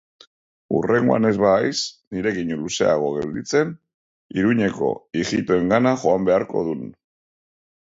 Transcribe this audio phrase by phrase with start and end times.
[0.77, 1.75] Hurrengoan ez bahaiz
[2.15, 3.75] nirekin luzeago gelditzen,
[4.41, 4.91] Iruñe-ko
[5.23, 6.85] ijitoengana joan beharko dun.